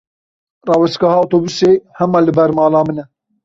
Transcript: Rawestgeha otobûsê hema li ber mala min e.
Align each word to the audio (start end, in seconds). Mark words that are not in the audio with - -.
Rawestgeha 0.67 1.17
otobûsê 1.25 1.71
hema 1.97 2.19
li 2.25 2.31
ber 2.37 2.51
mala 2.57 2.81
min 2.87 2.97
e. 3.03 3.05